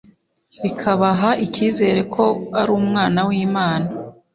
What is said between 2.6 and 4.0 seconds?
Umwana w'Imana,